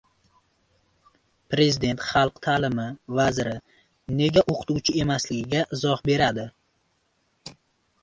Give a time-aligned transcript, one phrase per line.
[1.53, 2.87] Prezident xalq ta'limi
[3.19, 3.55] vaziri
[4.23, 6.51] nega o‘qituvchi emasligiga izoh berdi.